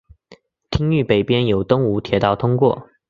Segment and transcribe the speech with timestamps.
[0.71, 2.87] 町域北边有东武铁道通过。